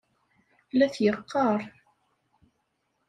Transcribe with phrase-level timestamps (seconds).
[0.77, 1.59] La t-yeqqaṛ.